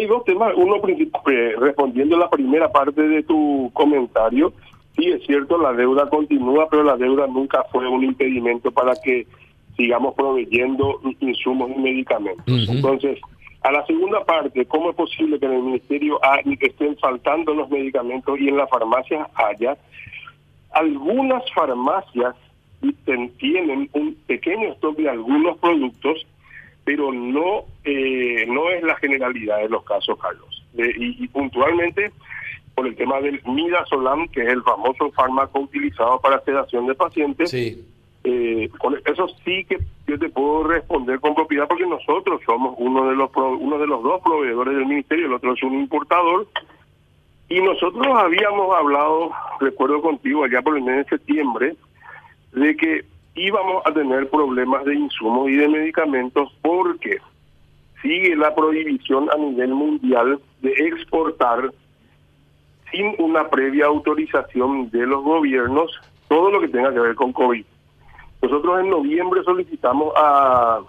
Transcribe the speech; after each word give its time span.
hay 0.00 0.06
dos 0.06 0.24
temas. 0.24 0.52
Uno, 0.56 0.76
eh, 0.86 1.54
respondiendo 1.58 2.16
a 2.16 2.20
la 2.20 2.30
primera 2.30 2.70
parte 2.70 3.02
de 3.02 3.22
tu 3.22 3.70
comentario, 3.72 4.52
sí 4.96 5.08
es 5.08 5.24
cierto, 5.26 5.58
la 5.58 5.72
deuda 5.72 6.08
continúa, 6.08 6.68
pero 6.70 6.82
la 6.82 6.96
deuda 6.96 7.26
nunca 7.26 7.64
fue 7.70 7.88
un 7.88 8.04
impedimento 8.04 8.70
para 8.70 8.94
que 8.96 9.26
sigamos 9.76 10.14
proveyendo 10.14 11.00
insumos 11.20 11.70
y 11.74 11.80
medicamentos. 11.80 12.68
Entonces, 12.68 13.18
a 13.62 13.72
la 13.72 13.84
segunda 13.86 14.24
parte, 14.24 14.64
¿cómo 14.66 14.90
es 14.90 14.96
posible 14.96 15.38
que 15.38 15.46
en 15.46 15.52
el 15.52 15.62
ministerio 15.62 16.18
estén 16.60 16.96
faltando 16.98 17.54
los 17.54 17.68
medicamentos 17.70 18.38
y 18.38 18.48
en 18.48 18.56
las 18.56 18.68
farmacias 18.70 19.28
haya? 19.34 19.76
Algunas 20.72 21.42
farmacias 21.52 22.34
tienen 23.38 23.90
un 23.92 24.14
pequeño 24.26 24.72
stock 24.74 24.96
de 24.96 25.10
algunos 25.10 25.58
productos, 25.58 26.26
pero 26.84 27.12
no 27.12 27.64
eh, 27.84 28.44
no 28.46 28.70
es 28.70 28.82
la 28.82 28.96
generalidad 28.96 29.58
de 29.58 29.68
los 29.68 29.84
casos, 29.84 30.18
Carlos. 30.18 30.64
y, 30.74 31.26
puntualmente 31.28 32.10
por 32.74 32.86
el 32.86 32.96
tema 32.96 33.20
del 33.20 33.40
midazolam, 33.44 34.28
que 34.28 34.42
es 34.42 34.48
el 34.48 34.62
famoso 34.62 35.10
fármaco 35.12 35.60
utilizado 35.60 36.20
para 36.20 36.40
sedación 36.40 36.86
de 36.86 36.94
pacientes. 36.94 37.50
Sí. 37.50 37.84
Eh, 38.22 38.68
con 38.78 38.96
eso 39.06 39.28
sí 39.44 39.64
que 39.64 39.78
yo 40.06 40.18
te 40.18 40.28
puedo 40.28 40.64
responder 40.64 41.20
con 41.20 41.34
propiedad 41.34 41.66
porque 41.66 41.86
nosotros 41.86 42.42
somos 42.44 42.74
uno 42.76 43.08
de 43.08 43.16
los 43.16 43.30
uno 43.34 43.78
de 43.78 43.86
los 43.86 44.02
dos 44.02 44.20
proveedores 44.22 44.76
del 44.76 44.84
ministerio, 44.84 45.26
el 45.26 45.32
otro 45.32 45.54
es 45.54 45.62
un 45.62 45.80
importador 45.80 46.46
y 47.50 47.60
nosotros 47.60 48.06
habíamos 48.06 48.76
hablado, 48.76 49.32
recuerdo 49.58 50.00
contigo 50.00 50.44
allá 50.44 50.62
por 50.62 50.76
el 50.76 50.84
mes 50.84 50.98
de 50.98 51.16
septiembre, 51.16 51.74
de 52.52 52.76
que 52.76 53.04
íbamos 53.34 53.82
a 53.86 53.92
tener 53.92 54.28
problemas 54.28 54.84
de 54.84 54.94
insumos 54.94 55.48
y 55.48 55.56
de 55.56 55.68
medicamentos 55.68 56.52
porque 56.62 57.18
sigue 58.02 58.34
la 58.36 58.54
prohibición 58.54 59.30
a 59.30 59.36
nivel 59.36 59.74
mundial 59.74 60.40
de 60.62 60.70
exportar 60.70 61.70
sin 62.90 63.14
una 63.18 63.48
previa 63.48 63.86
autorización 63.86 64.90
de 64.90 65.06
los 65.06 65.22
gobiernos 65.22 65.90
todo 66.28 66.50
lo 66.50 66.60
que 66.60 66.68
tenga 66.68 66.92
que 66.92 67.00
ver 67.00 67.14
con 67.14 67.32
COVID. 67.32 67.64
Nosotros 68.42 68.80
en 68.80 68.90
noviembre 68.90 69.42
solicitamos 69.44 70.12
a, 70.16 70.80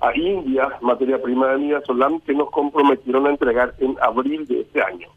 a 0.00 0.16
India 0.16 0.76
materia 0.80 1.20
prima 1.20 1.48
de 1.48 1.58
Midazolam 1.58 2.20
que 2.20 2.34
nos 2.34 2.50
comprometieron 2.50 3.26
a 3.26 3.30
entregar 3.30 3.74
en 3.78 3.96
abril 4.00 4.46
de 4.46 4.62
este 4.62 4.82
año. 4.82 5.08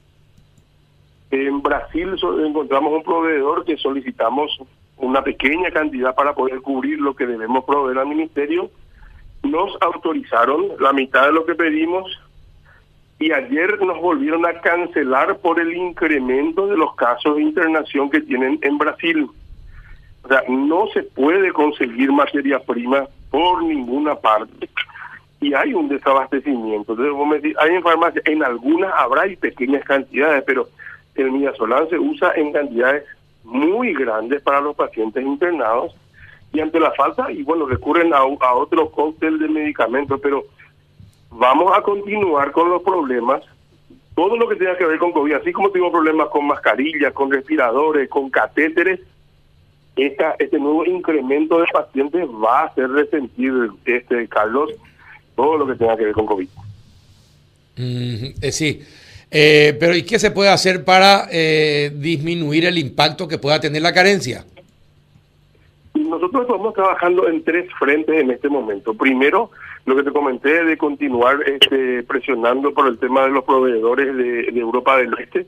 En 1.31 1.61
Brasil 1.61 2.15
encontramos 2.45 2.93
un 2.93 3.03
proveedor 3.03 3.65
que 3.65 3.77
solicitamos 3.77 4.59
una 4.97 5.23
pequeña 5.23 5.71
cantidad 5.71 6.15
para 6.15 6.33
poder 6.33 6.61
cubrir 6.61 6.99
lo 6.99 7.15
que 7.15 7.27
debemos 7.27 7.63
proveer 7.65 7.99
al 7.99 8.07
ministerio. 8.07 8.71
Nos 9.43 9.77
autorizaron 9.81 10.67
la 10.79 10.93
mitad 10.93 11.27
de 11.27 11.33
lo 11.33 11.45
que 11.45 11.55
pedimos 11.55 12.05
y 13.19 13.31
ayer 13.31 13.81
nos 13.81 13.99
volvieron 13.99 14.45
a 14.45 14.59
cancelar 14.61 15.37
por 15.37 15.59
el 15.59 15.75
incremento 15.75 16.67
de 16.67 16.77
los 16.77 16.95
casos 16.95 17.35
de 17.35 17.43
internación 17.43 18.09
que 18.09 18.21
tienen 18.21 18.59
en 18.61 18.77
Brasil. 18.77 19.27
O 20.23 20.27
sea, 20.27 20.43
no 20.47 20.87
se 20.93 21.03
puede 21.03 21.51
conseguir 21.51 22.11
materia 22.11 22.59
prima 22.59 23.07
por 23.31 23.63
ninguna 23.63 24.15
parte 24.15 24.69
y 25.39 25.53
hay 25.53 25.73
un 25.73 25.87
desabastecimiento. 25.87 26.93
Entonces, 26.93 27.55
hay 27.59 27.75
en 27.75 27.83
farmacia, 27.83 28.21
en 28.25 28.43
algunas 28.43 28.91
habrá 28.95 29.27
y 29.27 29.35
pequeñas 29.35 29.83
cantidades, 29.83 30.43
pero 30.45 30.67
el 31.15 31.31
midazolam 31.31 31.89
se 31.89 31.97
usa 31.97 32.33
en 32.35 32.51
cantidades 32.51 33.03
muy 33.47 33.93
grandes 33.93 34.41
para 34.41 34.61
los 34.61 34.75
pacientes 34.75 35.23
internados 35.23 35.95
y 36.51 36.59
ante 36.59 36.79
la 36.79 36.91
falta, 36.91 37.31
y 37.31 37.43
bueno, 37.43 37.65
recurren 37.65 38.13
a, 38.13 38.17
a 38.17 38.55
otro 38.55 38.89
cóctel 38.91 39.39
de 39.39 39.47
medicamentos, 39.47 40.19
pero 40.21 40.43
vamos 41.31 41.71
a 41.75 41.81
continuar 41.81 42.51
con 42.51 42.69
los 42.69 42.81
problemas, 42.83 43.43
todo 44.15 44.37
lo 44.37 44.47
que 44.47 44.55
tenga 44.55 44.77
que 44.77 44.85
ver 44.85 44.97
con 44.99 45.11
COVID, 45.11 45.33
así 45.33 45.51
como 45.51 45.69
tengo 45.69 45.91
problemas 45.91 46.29
con 46.29 46.45
mascarillas, 46.45 47.13
con 47.13 47.31
respiradores, 47.31 48.09
con 48.09 48.29
catéteres, 48.29 48.99
esta, 49.95 50.35
este 50.39 50.59
nuevo 50.59 50.85
incremento 50.85 51.59
de 51.59 51.65
pacientes 51.71 52.23
va 52.25 52.61
a 52.61 52.65
hacer 52.65 52.89
resentir, 52.89 53.53
este 53.85 54.27
Carlos, 54.27 54.71
todo 55.35 55.57
lo 55.57 55.67
que 55.67 55.75
tenga 55.75 55.97
que 55.97 56.05
ver 56.05 56.13
con 56.13 56.25
COVID. 56.25 56.47
Eh, 57.77 58.51
sí, 58.51 58.81
eh, 59.31 59.75
pero 59.79 59.95
¿y 59.95 60.03
qué 60.03 60.19
se 60.19 60.31
puede 60.31 60.49
hacer 60.49 60.85
para 60.85 61.27
eh, 61.31 61.91
disminuir 61.93 62.65
el 62.65 62.77
impacto 62.77 63.27
que 63.27 63.37
pueda 63.37 63.59
tener 63.59 63.81
la 63.81 63.93
carencia? 63.93 64.45
Nosotros 65.93 66.43
estamos 66.43 66.73
trabajando 66.73 67.27
en 67.27 67.43
tres 67.43 67.69
frentes 67.77 68.21
en 68.21 68.31
este 68.31 68.49
momento. 68.49 68.93
Primero, 68.93 69.51
lo 69.85 69.95
que 69.95 70.03
te 70.03 70.11
comenté 70.11 70.63
de 70.63 70.77
continuar 70.77 71.39
este, 71.45 72.03
presionando 72.03 72.73
por 72.73 72.87
el 72.87 72.99
tema 72.99 73.23
de 73.23 73.31
los 73.31 73.43
proveedores 73.43 74.15
de, 74.15 74.59
Europa 74.59 74.97
del 74.97 75.13
Este, 75.17 75.47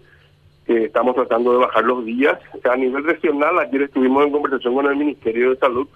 que 0.66 0.86
estamos 0.86 1.16
tratando 1.16 1.52
de 1.52 1.60
bajar 1.60 1.84
los 1.84 2.04
días. 2.06 2.40
A 2.70 2.76
nivel 2.76 3.04
regional, 3.04 3.60
ayer 3.60 3.84
estuvimos 3.84 4.26
en 4.26 4.32
conversación 4.32 4.74
con 4.74 4.88
el 4.88 4.96
Ministerio 4.96 5.52
de 5.52 5.58
Salud 5.58 5.88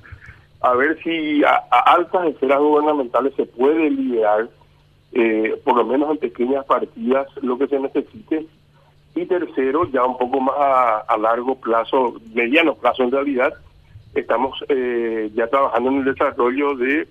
a 0.63 0.73
ver 0.75 0.97
si 1.03 1.43
a, 1.43 1.55
altas 1.85 2.27
esferas 2.27 2.59
gubernamentales 2.59 3.33
se 3.35 3.45
puede 3.45 3.89
liberar, 3.89 4.47
eh, 5.13 5.59
por 5.63 5.77
lo 5.77 5.85
menos 5.85 6.11
en 6.11 6.17
pequeñas 6.17 6.65
partidas, 6.65 7.27
lo 7.41 7.57
que 7.57 7.67
se 7.67 7.79
necesite. 7.79 8.47
Y 9.15 9.25
tercero, 9.25 9.87
ya 9.91 10.03
un 10.03 10.17
poco 10.17 10.39
más 10.39 10.55
a 10.57 11.17
largo 11.17 11.55
plazo, 11.55 12.15
mediano 12.33 12.73
plazo 12.75 13.03
en 13.03 13.11
realidad, 13.11 13.53
estamos 14.13 14.63
eh, 14.69 15.31
ya 15.33 15.47
trabajando 15.47 15.89
en 15.89 15.97
el 15.99 16.05
desarrollo 16.05 16.75
de, 16.75 17.07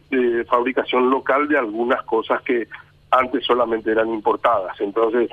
fabricación 0.49 1.11
local 1.11 1.49
de 1.49 1.59
algunas 1.59 2.03
cosas 2.05 2.43
que 2.43 2.69
antes 3.11 3.45
solamente 3.45 3.91
eran 3.91 4.09
importadas. 4.09 4.81
Entonces, 4.81 5.31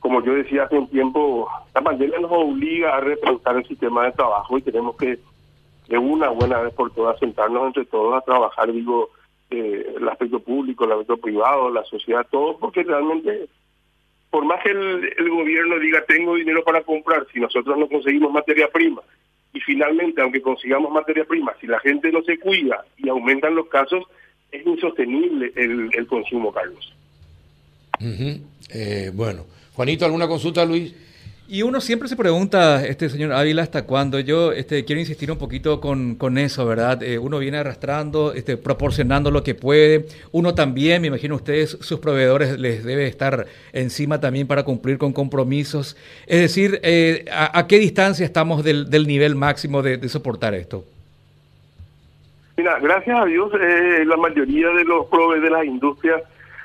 como 0.00 0.22
yo 0.22 0.34
decía 0.34 0.64
hace 0.64 0.78
un 0.78 0.88
tiempo, 0.88 1.48
la 1.74 1.82
pandemia 1.82 2.18
nos 2.20 2.30
obliga 2.32 2.96
a 2.96 3.00
repensar 3.00 3.56
el 3.56 3.66
sistema 3.66 4.04
de 4.04 4.12
trabajo 4.12 4.56
y 4.56 4.62
tenemos 4.62 4.96
que 4.96 5.18
de 5.88 5.98
una 5.98 6.28
buena 6.28 6.60
vez 6.60 6.74
por 6.74 6.90
todas 6.92 7.18
sentarnos 7.18 7.66
entre 7.66 7.84
todos 7.86 8.14
a 8.14 8.20
trabajar, 8.20 8.72
digo, 8.72 9.10
eh, 9.50 9.94
el 9.96 10.08
aspecto 10.08 10.40
público, 10.40 10.84
el 10.84 10.92
aspecto 10.92 11.16
privado, 11.16 11.70
la 11.70 11.84
sociedad, 11.84 12.26
todo, 12.30 12.58
porque 12.58 12.82
realmente, 12.82 13.48
por 14.30 14.44
más 14.44 14.62
que 14.62 14.70
el, 14.70 15.10
el 15.16 15.30
gobierno 15.30 15.78
diga 15.78 16.04
tengo 16.06 16.34
dinero 16.34 16.62
para 16.64 16.82
comprar, 16.82 17.26
si 17.32 17.40
nosotros 17.40 17.76
no 17.78 17.88
conseguimos 17.88 18.32
materia 18.32 18.68
prima, 18.68 19.02
y 19.52 19.60
finalmente, 19.60 20.20
aunque 20.20 20.42
consigamos 20.42 20.92
materia 20.92 21.24
prima, 21.24 21.54
si 21.60 21.66
la 21.66 21.80
gente 21.80 22.12
no 22.12 22.22
se 22.22 22.38
cuida 22.38 22.84
y 22.98 23.08
aumentan 23.08 23.54
los 23.54 23.68
casos, 23.68 24.04
es 24.52 24.66
insostenible 24.66 25.52
el, 25.56 25.90
el 25.94 26.06
consumo, 26.06 26.52
Carlos. 26.52 26.94
Eh, 28.70 29.10
bueno, 29.14 29.44
Juanito, 29.72 30.04
¿alguna 30.04 30.28
consulta, 30.28 30.64
Luis? 30.64 30.94
Y 31.50 31.62
uno 31.62 31.80
siempre 31.80 32.10
se 32.10 32.16
pregunta, 32.16 32.84
este 32.84 33.08
señor 33.08 33.32
Ávila, 33.32 33.62
¿hasta 33.62 33.86
cuándo? 33.86 34.20
Yo 34.20 34.52
este, 34.52 34.84
quiero 34.84 35.00
insistir 35.00 35.32
un 35.32 35.38
poquito 35.38 35.80
con, 35.80 36.16
con 36.16 36.36
eso, 36.36 36.66
¿verdad? 36.66 37.02
Eh, 37.02 37.18
uno 37.18 37.38
viene 37.38 37.56
arrastrando, 37.56 38.34
este, 38.34 38.58
proporcionando 38.58 39.30
lo 39.30 39.42
que 39.42 39.54
puede. 39.54 40.04
Uno 40.30 40.54
también, 40.54 41.00
me 41.00 41.08
imagino 41.08 41.36
ustedes, 41.36 41.78
sus 41.80 42.00
proveedores 42.00 42.58
les 42.58 42.84
debe 42.84 43.06
estar 43.06 43.46
encima 43.72 44.20
también 44.20 44.46
para 44.46 44.62
cumplir 44.62 44.98
con 44.98 45.14
compromisos. 45.14 45.96
Es 46.26 46.40
decir, 46.42 46.80
eh, 46.82 47.24
¿a, 47.32 47.66
qué 47.66 47.78
distancia 47.78 48.26
estamos 48.26 48.62
del, 48.62 48.90
del 48.90 49.06
nivel 49.06 49.34
máximo 49.34 49.80
de, 49.80 50.06
soportar 50.10 50.52
esto? 50.52 50.84
Mira, 52.58 52.78
gracias 52.78 53.18
a 53.18 53.24
Dios, 53.24 53.50
eh, 53.58 54.04
la 54.04 54.18
mayoría 54.18 54.68
de 54.68 54.84
los 54.84 55.06
proveedores 55.06 55.42
de 55.44 55.50
las 55.50 55.64
industrias 55.64 56.20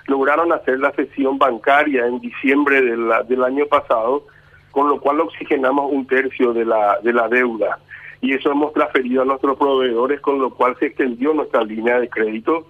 lograron 0.08 0.52
hacer 0.52 0.78
la 0.80 0.92
sesión 0.92 1.38
bancaria 1.38 2.06
en 2.06 2.20
diciembre 2.20 2.82
del 2.82 3.44
año 3.46 3.66
pasado 3.68 4.26
con 4.74 4.90
lo 4.90 5.00
cual 5.00 5.22
oxigenamos 5.22 5.92
un 5.92 6.08
tercio 6.08 6.52
de 6.52 6.66
la, 6.66 6.98
de 7.04 7.14
la 7.14 7.28
deuda. 7.28 7.78
Y 8.22 8.34
eso 8.34 8.52
hemos 8.52 8.74
transferido 8.74 9.22
a 9.22 9.26
nuestros 9.26 9.56
proveedores, 9.56 10.20
con 10.20 10.40
lo 10.40 10.50
cual 10.50 10.76
se 10.80 10.88
extendió 10.88 11.32
nuestra 11.32 11.64
línea 11.64 12.00
de 12.00 12.10
crédito. 12.10 12.68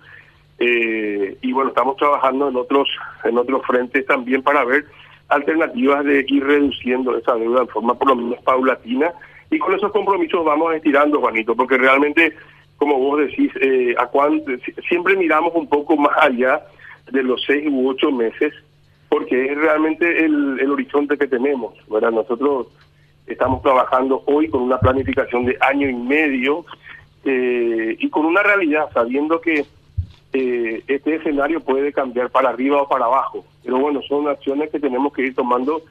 Eh, 0.59 1.37
y 1.41 1.53
bueno, 1.53 1.69
estamos 1.69 1.95
trabajando 1.95 2.49
en 2.49 2.57
otros, 2.57 2.89
en 3.23 3.37
otros 3.37 3.65
frentes 3.65 4.05
también 4.05 4.43
para 4.43 4.65
ver 4.65 4.85
alternativas 5.29 6.03
de 6.03 6.25
ir 6.27 6.43
reduciendo 6.43 7.17
esa 7.17 7.35
deuda 7.35 7.61
de 7.61 7.67
forma 7.67 7.93
por 7.93 8.09
lo 8.09 8.17
menos 8.17 8.43
paulatina. 8.43 9.13
Y 9.49 9.57
con 9.57 9.73
esos 9.73 9.93
compromisos 9.93 10.43
vamos 10.43 10.75
estirando, 10.75 11.21
Juanito, 11.21 11.55
porque 11.55 11.77
realmente, 11.77 12.35
como 12.75 12.99
vos 12.99 13.19
decís, 13.19 13.49
eh, 13.61 13.95
a 13.97 14.09
siempre 14.89 15.15
miramos 15.15 15.53
un 15.55 15.69
poco 15.69 15.95
más 15.95 16.17
allá 16.17 16.63
de 17.09 17.23
los 17.23 17.41
seis 17.45 17.65
u 17.71 17.87
ocho 17.87 18.11
meses 18.11 18.53
porque 19.13 19.45
es 19.45 19.55
realmente 19.55 20.25
el, 20.25 20.71
horizonte 20.71 21.19
que 21.19 21.27
tenemos. 21.27 21.75
¿verdad? 21.87 22.09
Nosotros 22.09 22.65
estamos 23.27 23.61
trabajando 23.61 24.23
hoy 24.25 24.47
con 24.49 24.63
una 24.63 24.79
planificación 24.79 25.45
de 25.45 25.55
año 25.61 25.87
y 25.87 25.93
medio 25.93 26.65
eh, 27.23 27.95
y 27.99 28.09
con 28.09 28.25
una 28.25 28.41
realidad, 28.41 28.85
sabiendo 28.91 29.39
que 29.39 29.67
eh, 30.33 30.83
este 30.87 31.17
escenario 31.17 31.59
puede 31.59 31.93
cambiar 31.93 32.31
para 32.31 32.49
arriba 32.49 32.81
o 32.81 32.89
para 32.89 33.05
abajo. 33.05 33.45
Pero 33.63 33.77
bueno, 33.77 34.01
son 34.01 34.27
acciones 34.27 34.71
que 34.71 34.79
tenemos 34.79 35.13
que 35.13 35.27
ir 35.27 35.35
tomando, 35.35 35.83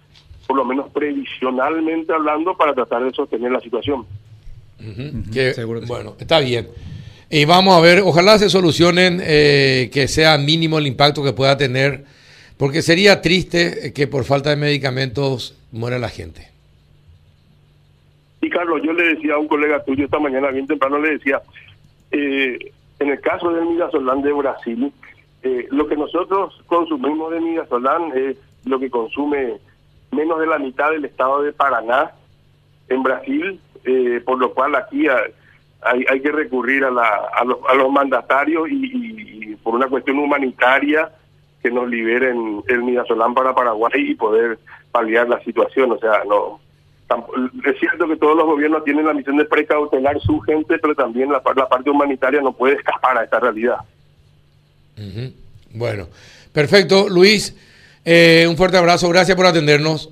por 0.48 0.56
lo 0.56 0.64
menos 0.64 0.90
previsionalmente 0.90 2.12
hablando, 2.12 2.56
para 2.56 2.74
tratar 2.74 3.04
de 3.04 3.12
sostener 3.12 3.52
la 3.52 3.60
situación. 3.60 4.04
bueno, 5.86 6.16
está 6.18 6.40
bien. 6.40 6.66
Y 7.30 7.44
vamos 7.44 7.76
a 7.76 7.80
ver, 7.80 8.00
ojalá 8.00 8.36
se 8.40 8.50
solucionen, 8.50 9.20
eh, 9.22 9.90
que 9.92 10.08
sea 10.08 10.36
mínimo 10.38 10.78
el 10.78 10.88
impacto 10.88 11.22
que 11.22 11.32
pueda 11.32 11.56
tener 11.56 12.04
Porque 12.62 12.80
sería 12.80 13.20
triste 13.20 13.92
que 13.92 14.06
por 14.06 14.22
falta 14.22 14.50
de 14.50 14.56
medicamentos 14.56 15.58
muera 15.72 15.98
la 15.98 16.08
gente. 16.08 16.48
Y 18.40 18.48
Carlos, 18.50 18.80
yo 18.84 18.92
le 18.92 19.16
decía 19.16 19.34
a 19.34 19.38
un 19.38 19.48
colega 19.48 19.82
tuyo 19.82 20.04
esta 20.04 20.20
mañana, 20.20 20.46
bien 20.52 20.68
temprano, 20.68 21.00
le 21.00 21.10
decía, 21.10 21.42
eh, 22.12 22.72
en 23.00 23.08
el 23.08 23.20
caso 23.20 23.50
del 23.50 23.66
midazolam 23.66 24.22
de 24.22 24.32
Brasil, 24.32 24.92
eh, 25.42 25.66
lo 25.72 25.88
que 25.88 25.96
nosotros 25.96 26.62
consumimos 26.66 27.32
de 27.32 27.40
midazolam 27.40 28.12
es 28.16 28.36
lo 28.64 28.78
que 28.78 28.90
consume 28.90 29.54
menos 30.12 30.38
de 30.38 30.46
la 30.46 30.60
mitad 30.60 30.92
del 30.92 31.04
estado 31.04 31.42
de 31.42 31.52
Paraná 31.52 32.12
en 32.88 33.02
Brasil, 33.02 33.58
eh, 33.84 34.22
por 34.24 34.38
lo 34.38 34.54
cual 34.54 34.76
aquí 34.76 35.08
hay, 35.08 36.04
hay 36.08 36.20
que 36.20 36.30
recurrir 36.30 36.84
a, 36.84 36.92
la, 36.92 37.28
a, 37.34 37.44
los, 37.44 37.58
a 37.68 37.74
los 37.74 37.90
mandatarios 37.90 38.68
y, 38.70 39.56
por 39.64 39.74
una 39.74 39.88
cuestión 39.88 40.20
humanitaria 40.20 41.10
que 41.62 41.70
nos 41.70 41.88
liberen 41.88 42.62
el 42.68 42.82
midazolam 42.82 43.34
para 43.34 43.54
Paraguay 43.54 44.10
y 44.10 44.14
poder 44.14 44.58
paliar 44.90 45.28
la 45.28 45.42
situación. 45.44 45.92
O 45.92 45.98
sea, 45.98 46.22
no 46.26 46.60
es 47.64 47.78
cierto 47.78 48.08
que 48.08 48.16
todos 48.16 48.36
los 48.36 48.46
gobiernos 48.46 48.84
tienen 48.84 49.06
la 49.06 49.14
misión 49.14 49.36
de 49.36 49.44
precautelar 49.44 50.20
su 50.20 50.40
gente, 50.40 50.78
pero 50.78 50.94
también 50.94 51.30
la, 51.30 51.42
la 51.56 51.68
parte 51.68 51.90
humanitaria 51.90 52.40
no 52.40 52.52
puede 52.52 52.74
escapar 52.74 53.18
a 53.18 53.24
esta 53.24 53.40
realidad. 53.40 53.78
Bueno, 55.72 56.08
perfecto. 56.52 57.08
Luis, 57.08 57.56
eh, 58.04 58.46
un 58.48 58.56
fuerte 58.56 58.76
abrazo. 58.76 59.08
Gracias 59.08 59.36
por 59.36 59.46
atendernos. 59.46 60.10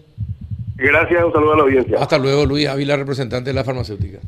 Gracias, 0.77 1.23
un 1.23 1.33
saludo 1.33 1.53
a 1.53 1.57
la 1.57 1.63
audiencia. 1.65 1.99
Hasta 1.99 2.19
luego, 2.19 2.47
Luis 2.47 2.67
Ávila, 2.67 2.97
representante 2.97 3.51
de 3.51 3.55
la 3.55 3.65
farmacéutica. 3.65 4.19